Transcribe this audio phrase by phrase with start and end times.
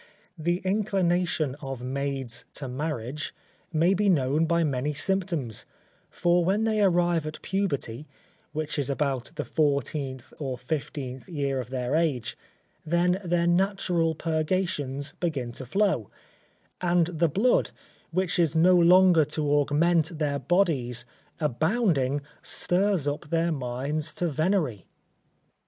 [0.35, 3.35] The inclination of maids to marriage
[3.71, 5.63] may be known by many symptoms;
[6.09, 8.07] for when they arrive at puberty,
[8.51, 12.35] which is about the fourteenth or fifteenth year of their age,
[12.83, 16.09] then their natural purgations begin to flow;
[16.81, 17.69] and the blood,
[18.09, 21.05] which is no longer to augment their bodies,
[21.39, 24.87] abounding, stirs up their minds to venery.